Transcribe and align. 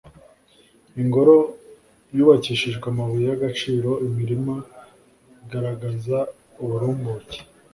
ingoro 1.01 1.35
zubakishijwe 2.15 2.85
amabuye 2.93 3.25
y'agaciro, 3.29 3.89
imirima 4.07 4.55
igaragaza 5.43 6.17
uburumbuke, 6.63 7.37